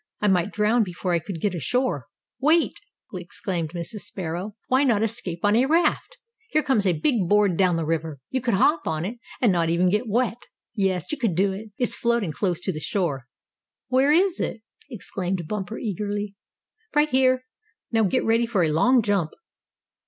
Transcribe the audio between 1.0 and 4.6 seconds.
I could get ashore." "Wait!" exclaimed Mrs. Sparrow.